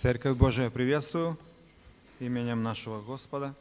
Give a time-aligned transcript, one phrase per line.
[0.00, 1.38] Церковь Божия, приветствую
[2.20, 3.54] именем нашего Господа.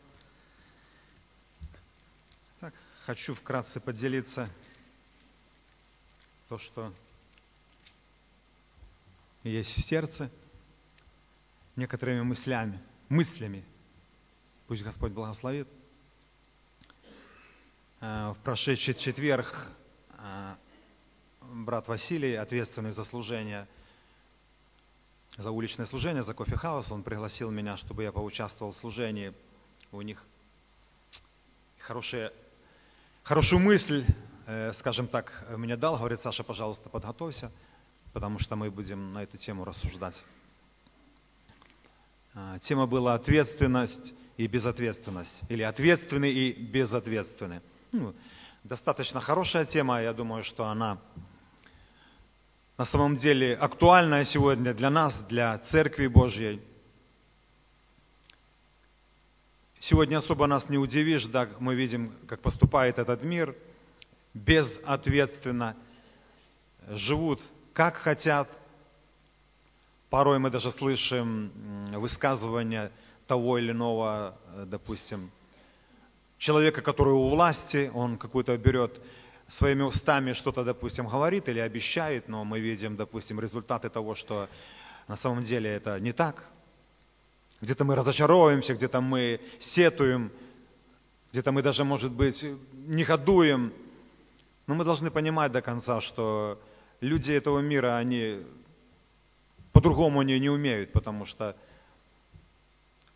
[2.61, 2.73] Так,
[3.05, 4.49] хочу вкратце поделиться
[6.47, 6.93] то, что
[9.43, 10.31] есть в сердце,
[11.75, 12.79] некоторыми мыслями,
[13.09, 13.65] мыслями.
[14.67, 15.67] Пусть Господь благословит.
[17.99, 19.53] Э, в прошедший четверг
[20.17, 20.55] э,
[21.51, 23.67] брат Василий, ответственный за служение,
[25.39, 29.33] за уличное служение, за кофе-хаус, он пригласил меня, чтобы я поучаствовал в служении
[29.91, 30.21] у них.
[31.79, 32.33] Хорошие,
[33.23, 34.05] хорошую мысль,
[34.45, 37.51] э, скажем так, мне дал, говорит, Саша, пожалуйста, подготовься,
[38.11, 40.21] потому что мы будем на эту тему рассуждать.
[42.33, 47.61] А, тема была ответственность и безответственность, или ответственный и безответственный.
[47.93, 48.13] Ну,
[48.65, 50.99] достаточно хорошая тема, я думаю, что она
[52.79, 56.61] на самом деле актуальная сегодня для нас, для Церкви Божьей.
[59.81, 63.53] Сегодня особо нас не удивишь, да, мы видим, как поступает этот мир,
[64.33, 65.75] безответственно
[66.87, 67.41] живут,
[67.73, 68.47] как хотят.
[70.09, 71.51] Порой мы даже слышим
[71.91, 72.93] высказывания
[73.27, 75.31] того или иного, допустим,
[76.37, 79.01] человека, который у власти, он какую-то берет
[79.49, 84.47] своими устами что-то, допустим, говорит или обещает, но мы видим, допустим, результаты того, что
[85.07, 86.43] на самом деле это не так.
[87.61, 90.31] Где-то мы разочаровываемся, где-то мы сетуем,
[91.31, 92.45] где-то мы даже, может быть,
[92.87, 93.73] негодуем.
[94.67, 96.61] Но мы должны понимать до конца, что
[97.01, 98.43] люди этого мира, они
[99.73, 101.55] по-другому они не умеют, потому что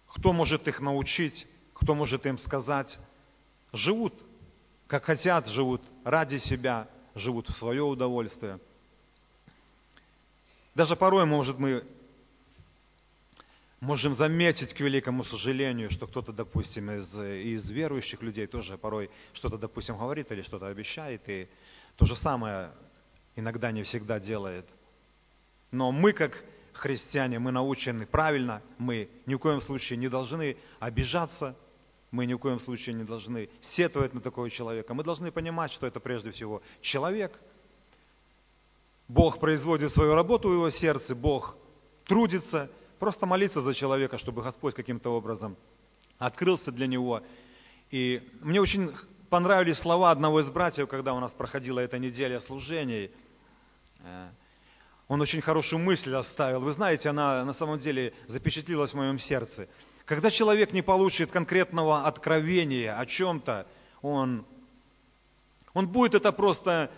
[0.07, 2.99] кто может их научить, кто может им сказать,
[3.71, 4.13] живут
[4.93, 8.59] как хотят, живут ради себя, живут в свое удовольствие.
[10.75, 11.83] Даже порой, может, мы
[13.79, 19.57] можем заметить, к великому сожалению, что кто-то, допустим, из, из верующих людей тоже порой что-то,
[19.57, 21.49] допустим, говорит или что-то обещает, и
[21.95, 22.69] то же самое
[23.35, 24.67] иногда не всегда делает.
[25.71, 26.39] Но мы, как
[26.73, 31.55] христиане, мы научены правильно, мы ни в коем случае не должны обижаться,
[32.13, 34.93] мы ни в коем случае не должны сетовать на такого человека.
[34.93, 37.39] Мы должны понимать, что это прежде всего человек.
[39.07, 41.57] Бог производит свою работу в его сердце, Бог
[42.05, 42.69] трудится.
[42.99, 45.57] Просто молиться за человека, чтобы Господь каким-то образом
[46.19, 47.23] открылся для него.
[47.89, 48.93] И мне очень
[49.31, 53.09] понравились слова одного из братьев, когда у нас проходила эта неделя служений.
[54.01, 54.29] Э,
[55.07, 56.59] он очень хорошую мысль оставил.
[56.59, 59.67] Вы знаете, она на самом деле запечатлилась в моем сердце.
[60.05, 63.65] Когда человек не получит конкретного откровения о чем-то,
[64.01, 64.45] он,
[65.73, 66.91] он будет это просто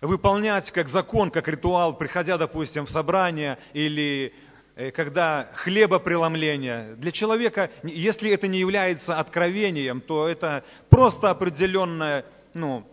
[0.00, 4.32] выполнять как закон, как ритуал, приходя, допустим, в собрание или
[4.76, 6.94] э, когда хлебопреломление.
[6.96, 12.24] Для человека, если это не является откровением, то это просто определенное
[12.54, 12.86] ну,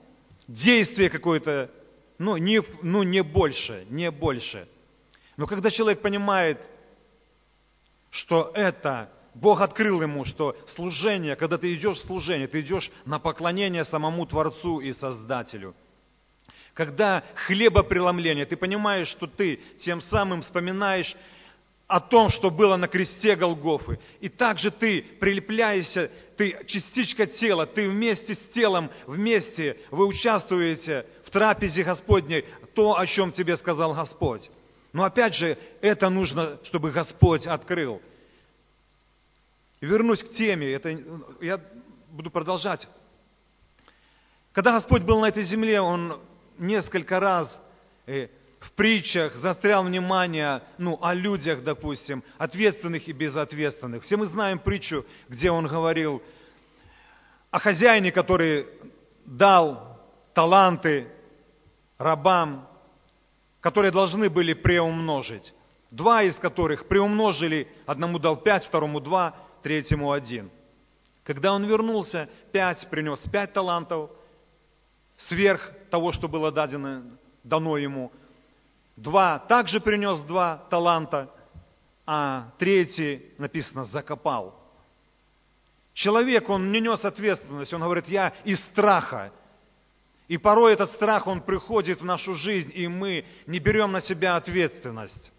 [0.48, 1.70] действие какое-то,
[2.18, 4.68] ну не, ну не больше, не больше.
[5.38, 6.60] Но когда человек понимает,
[8.10, 13.20] что это Бог открыл ему, что служение, когда ты идешь в служение, ты идешь на
[13.20, 15.76] поклонение самому Творцу и Создателю.
[16.74, 21.16] Когда хлебопреломление, ты понимаешь, что ты тем самым вспоминаешь
[21.88, 24.00] о том, что было на кресте Голгофы.
[24.20, 31.30] И также ты прилепляешься, ты частичка тела, ты вместе с телом, вместе вы участвуете в
[31.30, 32.46] трапезе Господней,
[32.76, 34.50] то, о чем тебе сказал Господь.
[34.92, 38.02] Но опять же, это нужно, чтобы Господь открыл.
[39.82, 40.98] Вернусь к теме, это,
[41.40, 41.62] я
[42.10, 42.88] буду продолжать.
[44.52, 46.20] Когда Господь был на этой земле, Он
[46.58, 47.62] несколько раз
[48.06, 48.28] э,
[48.60, 54.04] в притчах застрял внимание ну, о людях, допустим, ответственных и безответственных.
[54.04, 56.22] Все мы знаем притчу, где Он говорил
[57.50, 58.68] о хозяине, который
[59.26, 59.98] дал
[60.34, 61.08] таланты
[61.98, 62.68] рабам,
[63.62, 65.54] которые должны были преумножить.
[65.90, 70.50] Два из которых преумножили, одному дал пять, второму два, третьему один.
[71.24, 74.10] Когда он вернулся, пять принес пять талантов,
[75.18, 77.04] сверх того, что было дадено,
[77.44, 78.12] дано ему.
[78.96, 81.30] Два также принес два таланта,
[82.06, 84.56] а третий, написано, закопал.
[85.94, 89.32] Человек, он не нес ответственность, он говорит, я из страха.
[90.28, 94.36] И порой этот страх, он приходит в нашу жизнь, и мы не берем на себя
[94.36, 95.32] ответственность.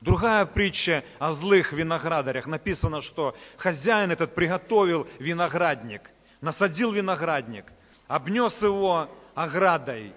[0.00, 2.46] Другая притча о злых виноградарях.
[2.46, 6.02] Написано, что хозяин этот приготовил виноградник,
[6.40, 7.64] насадил виноградник,
[8.06, 10.12] обнес его оградой,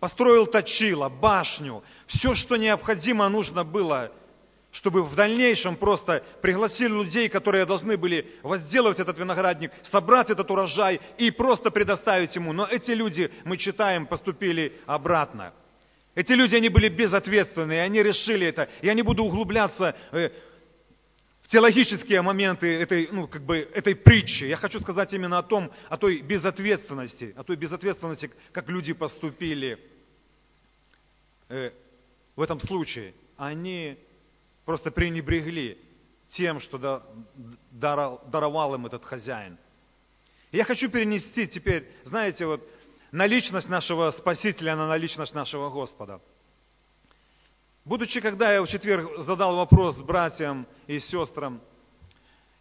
[0.00, 4.10] построил точило, башню, все, что необходимо нужно было
[4.70, 11.00] чтобы в дальнейшем просто пригласили людей, которые должны были возделывать этот виноградник, собрать этот урожай
[11.16, 12.52] и просто предоставить ему.
[12.52, 15.52] Но эти люди, мы читаем, поступили обратно.
[16.18, 18.68] Эти люди, они были безответственны, и они решили это.
[18.82, 20.30] Я не буду углубляться э,
[21.42, 24.42] в теологические моменты этой, ну, как бы, этой притчи.
[24.42, 29.78] Я хочу сказать именно о том, о той безответственности, о той безответственности, как люди поступили
[31.50, 31.70] э,
[32.34, 33.14] в этом случае.
[33.36, 33.96] Они
[34.64, 35.78] просто пренебрегли
[36.30, 37.00] тем, что
[37.70, 39.56] даровал им этот хозяин.
[40.50, 42.68] Я хочу перенести теперь, знаете, вот
[43.12, 46.20] на личность нашего Спасителя, на личность нашего Господа.
[47.84, 51.60] Будучи, когда я в четверг задал вопрос братьям и сестрам,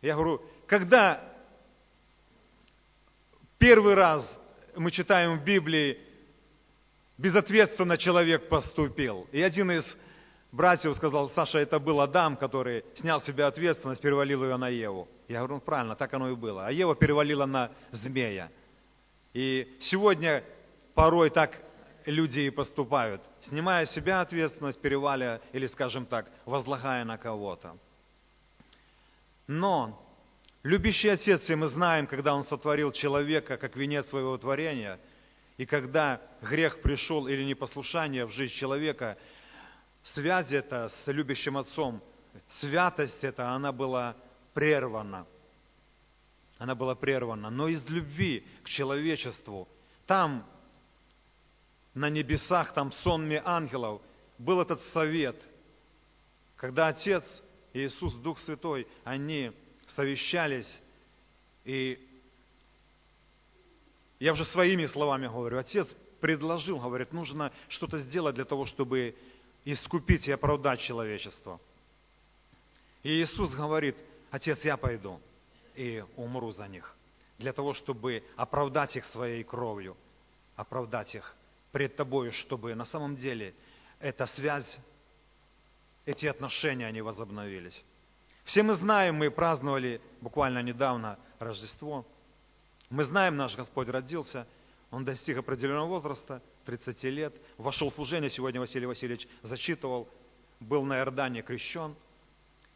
[0.02, 1.22] я говорю, когда
[3.58, 4.40] первый раз
[4.76, 5.98] мы читаем в Библии,
[7.18, 9.28] безответственно человек поступил.
[9.32, 9.98] И один из
[10.52, 15.10] братьев сказал, Саша, это был Адам, который снял с себя ответственность, перевалил ее на Еву.
[15.28, 16.68] Я говорю, ну правильно, так оно и было.
[16.68, 18.50] А Ева перевалила на змея.
[19.34, 20.44] И сегодня
[20.94, 21.52] порой так
[22.06, 27.78] люди и поступают, снимая с себя ответственность, переваля или, скажем так, возлагая на кого-то.
[29.46, 30.02] Но
[30.64, 35.00] любящий Отец, и мы знаем, когда Он сотворил человека как венец своего творения,
[35.58, 39.18] и когда грех пришел или непослушание в жизнь человека–
[40.14, 42.02] связь эта с любящим отцом,
[42.60, 44.16] святость эта, она была
[44.54, 45.26] прервана.
[46.57, 47.50] Она была прервана.
[47.50, 49.68] Но из любви к человечеству,
[50.06, 50.45] там,
[51.94, 54.01] на небесах, там сонме ангелов,
[54.38, 55.36] был этот совет,
[56.56, 57.42] когда Отец
[57.74, 59.51] Иисус, Дух Святой, они
[59.88, 60.80] совещались,
[61.63, 62.00] и
[64.19, 65.88] я уже своими словами говорю, Отец
[66.19, 69.15] предложил, говорит, нужно что-то сделать для того, чтобы
[69.63, 71.59] искупить и оправдать человечество.
[73.04, 73.95] И Иисус говорит,
[74.31, 75.19] Отец, я пойду
[75.78, 76.96] и умру за них,
[77.38, 79.96] для того, чтобы оправдать их своей кровью,
[80.56, 81.36] оправдать их
[81.72, 83.54] пред тобою, чтобы на самом деле
[84.00, 84.80] эта связь,
[86.06, 87.84] эти отношения, они возобновились.
[88.44, 92.06] Все мы знаем, мы праздновали буквально недавно Рождество.
[92.90, 94.48] Мы знаем, наш Господь родился,
[94.92, 100.08] Он достиг определенного возраста– 30 лет, вошел в служение, сегодня Василий Васильевич зачитывал,
[100.60, 101.96] был на Иордане крещен,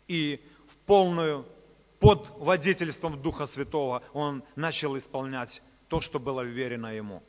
[0.07, 1.45] и в полную,
[2.01, 7.24] под водительством Духа Святого он начал исполнять то, что было верено ему.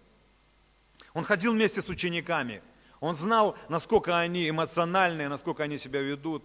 [1.15, 2.61] Он ходил вместе с учениками,
[2.99, 6.45] он знал, насколько они эмоциональные, насколько они себя ведут.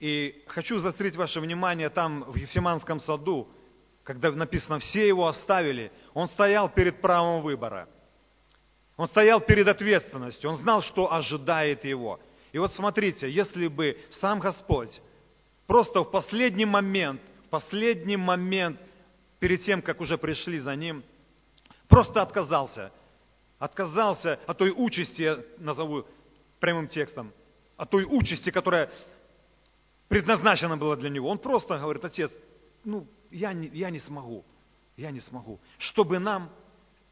[0.00, 3.48] И хочу заострить ваше внимание там, в Ефиманском саду,
[4.02, 7.86] когда написано, все его оставили, он стоял перед правом выбора–
[8.98, 12.18] он стоял перед ответственностью, он знал, что ожидает его.
[12.50, 15.00] И вот смотрите, если бы сам Господь
[15.68, 18.80] просто в последний момент, в последний момент,
[19.38, 21.04] перед тем, как уже пришли за ним,
[21.86, 22.90] просто отказался,
[23.60, 26.06] отказался от той участи, я назову
[26.58, 27.32] прямым текстом,
[27.76, 28.90] от той участи, которая
[30.08, 31.28] предназначена была для него.
[31.28, 32.32] Он просто говорит, отец,
[32.82, 34.44] ну, я не, я не смогу,
[34.96, 35.60] я не смогу.
[35.76, 36.50] Чтобы нам,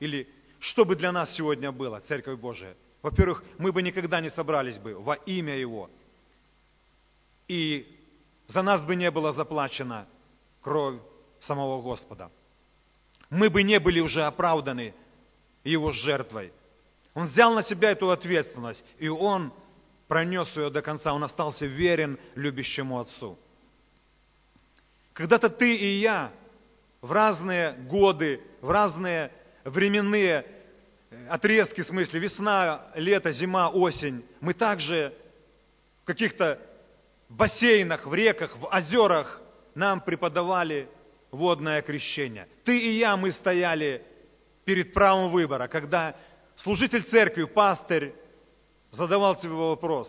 [0.00, 0.26] или
[0.60, 2.74] что бы для нас сегодня было, Церковь Божия?
[3.02, 5.90] Во-первых, мы бы никогда не собрались бы во имя Его.
[7.48, 7.95] И
[8.56, 10.06] за нас бы не было заплачена
[10.62, 10.98] кровь
[11.40, 12.30] самого Господа.
[13.28, 14.94] Мы бы не были уже оправданы
[15.62, 16.54] Его жертвой.
[17.12, 19.52] Он взял на себя эту ответственность, и Он
[20.08, 21.12] пронес ее до конца.
[21.12, 23.38] Он остался верен любящему Отцу.
[25.12, 26.32] Когда-то ты и я
[27.02, 29.32] в разные годы, в разные
[29.64, 30.46] временные
[31.28, 35.12] отрезки, в смысле весна, лето, зима, осень, мы также
[36.04, 36.58] в каких-то
[37.28, 39.40] бассейнах, в реках, в озерах
[39.74, 40.88] нам преподавали
[41.30, 42.48] водное крещение.
[42.64, 44.04] Ты и я, мы стояли
[44.64, 46.16] перед правом выбора, когда
[46.56, 48.14] служитель церкви, пастырь
[48.90, 50.08] задавал себе вопрос,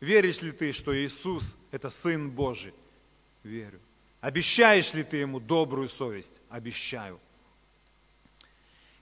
[0.00, 2.74] веришь ли ты, что Иисус– это Сын Божий?
[3.42, 3.80] Верю.
[4.20, 6.40] Обещаешь ли ты ему добрую совесть?
[6.48, 7.20] Обещаю.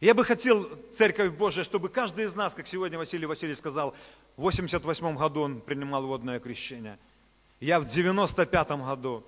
[0.02, 0.68] Я бы хотел,
[0.98, 3.94] Церковь Божия, чтобы каждый из нас, как сегодня Василий Васильевич сказал,
[4.36, 6.98] в 88 году он принимал водное крещение.
[7.60, 9.22] Я в 95 году.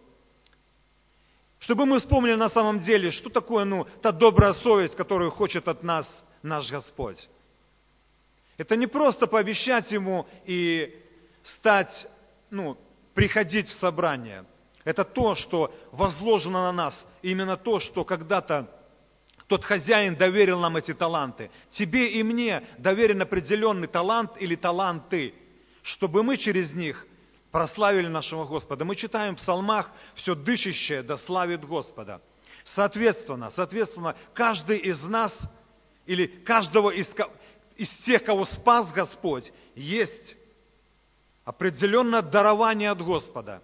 [1.60, 5.84] Чтобы мы вспомнили на самом деле, что такое ну, та добрая совесть, которую хочет от
[5.84, 7.28] нас наш Господь.
[8.56, 10.92] Это не просто пообещать Ему и
[11.44, 12.08] стать,
[12.50, 12.76] ну,
[13.14, 14.44] приходить в собрание–
[14.84, 17.04] это то, что возложено на нас.
[17.22, 18.68] Именно то, что когда-то
[19.54, 21.48] Тот хозяин доверил нам эти таланты.
[21.70, 25.32] Тебе и мне доверен определенный талант или таланты,
[25.84, 27.06] чтобы мы через них
[27.52, 28.84] прославили нашего Господа.
[28.84, 32.20] Мы читаем в псалмах «все дышащее да славит Господа».
[32.64, 35.32] Соответственно, соответственно, каждый из нас
[36.04, 37.08] или каждого из,
[37.76, 40.34] из тех, кого спас Господь, есть
[41.44, 43.62] определенное дарование от Господа,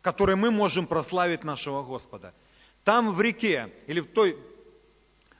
[0.00, 2.34] которое мы можем прославить нашего Господа.
[2.82, 4.36] Там в реке или в той,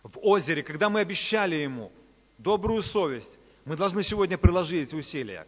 [0.02, 1.92] в озере, когда мы обещали Ему
[2.38, 5.47] добрую совесть, мы должны сегодня приложить усилия.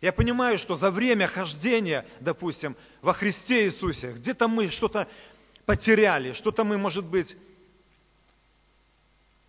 [0.00, 5.08] Я понимаю, что за время хождения, допустим, во Христе Иисусе, где-то мы что-то
[5.66, 7.36] потеряли, что-то мы, может быть,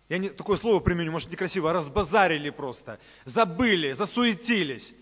[0.08, 4.92] я не, такое слово применю, может некрасиво, разбазарили просто, забыли, засуетились.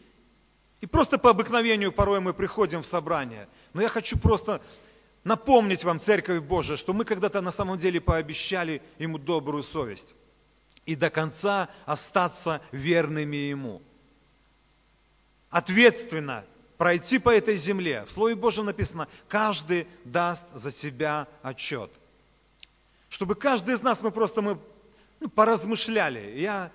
[0.83, 3.49] И просто по обыкновению порой мы приходим в собрание.
[3.73, 4.63] Но я хочу просто
[5.25, 10.15] напомнить вам, Церковь Божия, что мы когда-то на самом деле пообещали Ему добрую совесть.
[10.87, 13.83] И до конца остаться верными Ему.
[15.51, 16.45] Ответственно
[16.79, 18.05] пройти по этой земле.
[18.07, 21.91] В Слове Божьем написано, каждый даст за себя отчет.
[23.11, 24.59] Чтобы каждый из нас, мы просто мы,
[25.21, 26.39] ну, поразмышляли.
[26.39, 26.71] Я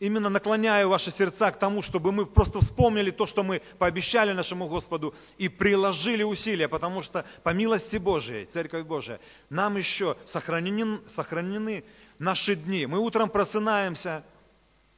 [0.00, 4.68] именно наклоняю ваши сердца к тому, чтобы мы просто вспомнили то, что мы пообещали нашему
[4.68, 9.20] Господу и приложили усилия, потому что по милости Божией, Церковь Божия,
[9.50, 11.84] нам еще сохранены, сохранены
[12.18, 12.86] наши дни.
[12.86, 14.24] Мы утром просынаемся,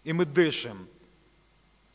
[0.05, 0.89] и мы дышим.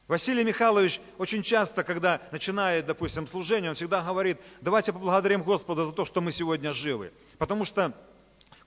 [0.07, 5.93] Василий Михайлович очень часто, когда начинает, допустим, служение, он всегда говорит, давайте поблагодарим Господа за
[5.93, 7.13] то, что мы сегодня живы.
[7.37, 7.93] Потому что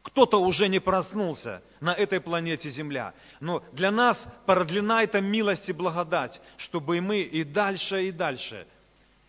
[0.04, 3.14] кто-то уже не проснулся на этой планете Земля.
[3.40, 8.66] Но для нас продлена эта милость и благодать, чтобы мы и дальше, и дальше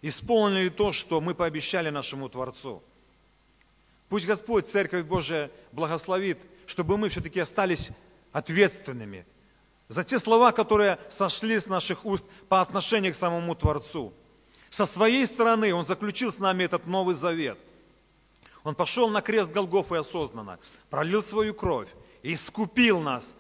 [0.02, 2.84] исполнили то, что мы пообещали нашему Творцу.
[4.10, 7.90] Пусть Господь, Церковь Божия, благословит, чтобы мы все-таки остались
[8.34, 9.26] ответственными
[9.88, 14.14] за те слова, которые сошли с наших уст по отношению к самому Творцу.
[14.70, 17.58] Со своей стороны Он заключил с нами этот Новый Завет–
[18.66, 21.88] он пошел на крест Голгофы осознанно, пролил свою кровь
[22.34, 23.34] искупил нас.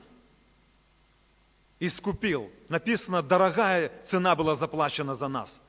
[1.79, 2.49] Искупил.
[2.69, 5.61] Написано, дорогая цена была заплачена за нас.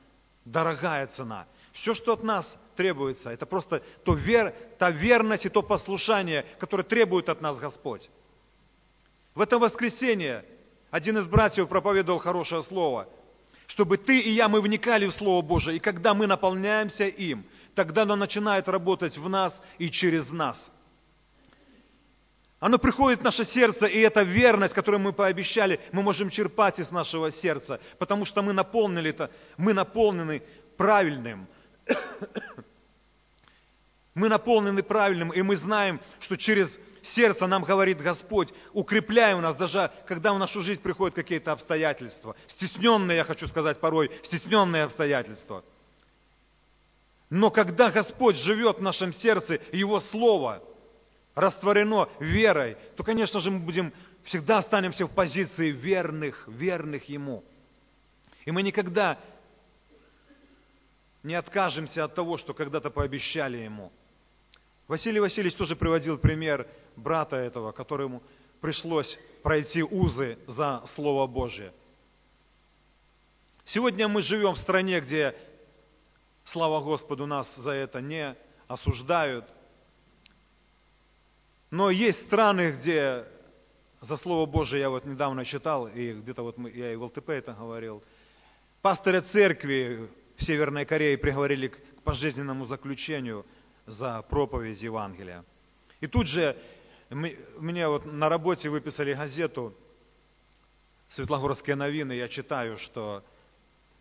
[0.45, 1.47] Дорогая цена.
[1.73, 6.83] Все, что от нас требуется, это просто то вер, та верность и то послушание, которое
[6.83, 8.09] требует от нас Господь.
[9.35, 10.45] В это воскресенье
[10.89, 13.09] один из братьев проповедовал хорошее слово,
[13.67, 17.45] чтобы ты и я, мы вникали в Слово Божие, и когда мы наполняемся им–
[17.77, 20.71] тогда оно начинает работать в нас и через нас.
[22.59, 26.89] Оно приходит в наше сердце, и эта верность, которую мы пообещали, мы можем черпать из
[26.89, 30.41] нашего сердца, потому что мы наполнили это, мы наполнены
[30.75, 31.47] правильным.
[34.15, 39.55] Мы наполнены правильным, и мы знаем, что через сердце нам говорит Господь, укрепляя у нас,
[39.55, 45.63] даже когда в нашу жизнь приходят какие-то обстоятельства, стесненные, я хочу сказать порой, стесненные обстоятельства–
[47.29, 50.63] но когда Господь живет в нашем сердце, Его Слово
[51.35, 53.93] растворено верой, то, конечно же, мы будем,
[54.23, 57.43] всегда останемся в позиции верных, верных Ему.
[58.45, 59.19] И мы никогда
[61.23, 63.91] не откажемся от того, что когда-то пообещали Ему.
[64.87, 66.65] Василий Васильевич тоже приводил пример
[66.95, 68.23] брата этого, которому
[68.61, 71.73] пришлось пройти узы за Слово Божие.
[73.65, 75.35] Сегодня мы живем в стране, где
[76.51, 78.33] Слава Господу, нас за это не
[78.69, 79.45] осуждают.
[81.71, 83.25] Но есть страны, где
[83.99, 87.31] за Слово Божие я вот недавно читал, и где-то вот мы, я и в ЛТП
[87.31, 88.01] это говорил,
[88.81, 93.45] пастыря церкви в Северной Корее приговорили к пожизненному заключению
[93.85, 95.43] за проповедь Евангелия.
[95.99, 96.55] И тут же
[97.09, 99.73] мне вот на работе выписали газету
[101.09, 103.21] «Светлогорские новины», я читаю, что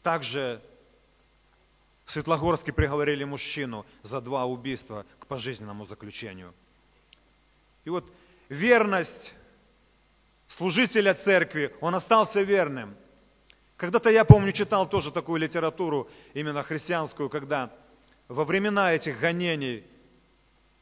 [0.05, 0.63] также
[2.07, 6.55] в Светлогорске приговорили мужчину за два убийства к пожизненному заключению.
[7.85, 8.05] И вот
[8.49, 9.35] верность
[10.49, 12.97] служителя церкви, он остался верным.
[13.77, 17.73] Когда-то я помню, читал тоже такую литературу, именно христианскую, когда
[18.29, 19.85] во времена этих гонений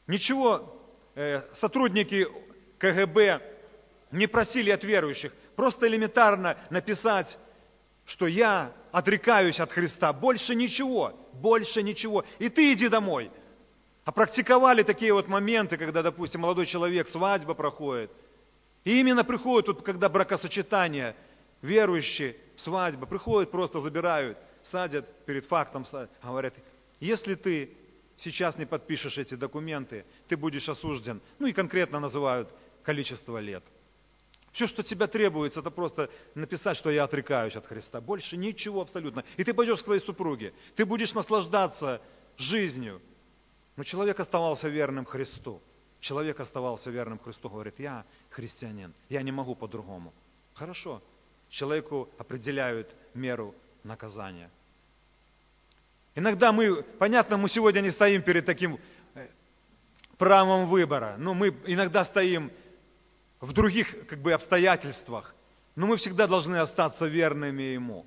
[0.07, 0.79] ничего
[1.15, 2.27] э, сотрудники
[2.77, 3.41] КГБ
[4.11, 7.37] не просили от верующих, просто элементарно написать
[8.05, 10.13] что я отрекаюсь от Христа.
[10.13, 12.23] Больше ничего, больше ничего.
[12.39, 13.31] И ты иди домой.
[14.03, 18.11] А практиковали такие вот моменты, когда, допустим, молодой человек, свадьба проходит.
[18.83, 21.15] И именно приходят тут, когда бракосочетание,
[21.63, 25.85] верующие, свадьба, приходят, просто забирают, садят перед фактом,
[26.21, 26.53] говорят,
[26.99, 27.75] если ты
[28.17, 31.19] сейчас не подпишешь эти документы, ты будешь осужден.
[31.39, 32.49] Ну и конкретно называют
[32.83, 33.63] количество лет.
[34.55, 37.99] Все, что тебя требуется, это просто написать, что я отрекаюсь от Христа.
[37.99, 39.25] Больше ничего абсолютно.
[39.35, 40.53] И ты пойдешь к своей супруге.
[40.77, 42.01] Ты будешь наслаждаться
[42.37, 43.01] жизнью.
[43.75, 45.61] Но человек оставался верным Христу.
[45.99, 50.13] Человек оставался верным Христу, говорит, я христианин, я не могу по-другому.
[50.53, 51.01] Хорошо.
[51.49, 54.49] Человеку определяют меру наказания.
[56.15, 58.79] Иногда мы, понятно, мы сегодня не стоим перед таким
[59.15, 59.27] э,
[60.17, 62.53] правом выбора, но мы иногда стоим
[63.41, 65.35] в других как бы, обстоятельствах,
[65.75, 68.05] но мы всегда должны остаться верными Ему.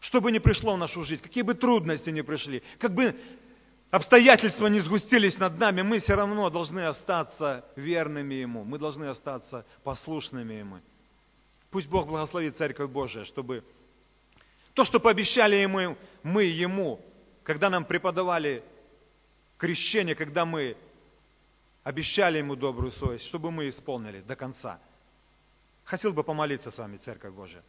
[0.00, 3.14] Что бы ни пришло в нашу жизнь, какие бы трудности ни пришли, как бы
[3.90, 9.66] обстоятельства не сгустились над нами, мы все равно должны остаться верными Ему, мы должны остаться
[9.82, 10.80] послушными Ему.
[11.70, 13.62] Пусть Бог благословит Церковь Божия, чтобы
[14.72, 17.00] то, что пообещали ему, мы Ему,
[17.42, 18.62] когда нам преподавали
[19.58, 20.76] крещение, когда мы
[21.88, 24.78] обещали Ему добрую совесть, чтобы мы исполнили до конца.
[25.84, 27.62] Хотел бы помолиться с вами, Церковь Божия.